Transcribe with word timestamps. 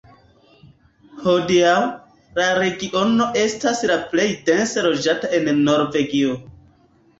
Hodiaŭ, 1.25 1.73
la 2.39 2.47
regiono 2.61 3.29
estas 3.43 3.83
la 3.93 4.01
plej 4.15 4.27
dense 4.49 4.87
loĝata 4.89 5.33
en 5.41 5.55
Norvegio. 5.71 6.37